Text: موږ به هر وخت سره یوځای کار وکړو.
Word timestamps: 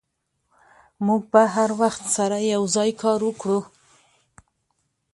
موږ 1.05 1.21
به 1.31 1.43
هر 1.55 1.69
وخت 1.81 2.03
سره 2.15 2.37
یوځای 2.53 2.89
کار 3.01 3.19
وکړو. 3.25 3.59